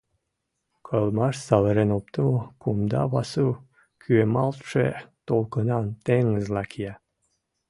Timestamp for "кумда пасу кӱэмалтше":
2.61-4.87